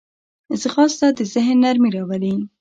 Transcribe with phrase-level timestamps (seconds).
[0.61, 2.35] ځغاسته د ذهن نرمي راولي